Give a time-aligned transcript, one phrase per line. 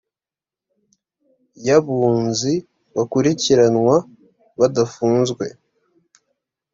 [1.65, 2.53] y abunzi
[2.95, 3.95] bakurikiranwa
[4.59, 5.45] badafunzwe